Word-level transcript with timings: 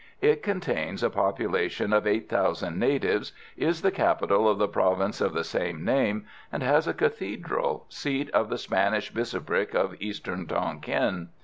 It 0.19 0.41
contains 0.41 1.03
a 1.03 1.11
population 1.11 1.93
of 1.93 2.07
eight 2.07 2.27
thousand 2.27 2.79
natives, 2.79 3.33
is 3.55 3.83
the 3.83 3.91
capital 3.91 4.49
of 4.49 4.57
the 4.57 4.67
province 4.67 5.21
of 5.21 5.33
the 5.33 5.43
same 5.43 5.85
name, 5.85 6.25
and 6.51 6.63
has 6.63 6.87
a 6.87 6.93
cathedral, 6.95 7.85
seat 7.87 8.31
of 8.31 8.49
the 8.49 8.57
Spanish 8.57 9.11
bishopric 9.11 9.75
of 9.75 9.93
eastern 10.01 10.47
Tonquin. 10.47 11.29